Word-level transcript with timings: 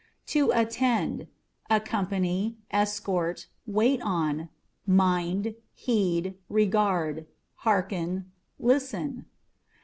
To 0.33 0.49
Attend 0.49 1.27
â€" 1.69 1.75
accompany, 1.77 2.57
escort, 2.71 3.45
wait 3.67 4.01
on; 4.01 4.49
mind, 4.87 5.53
heed, 5.75 6.33
regard; 6.49 7.27
hearken, 7.57 8.31
listen. 8.57 9.25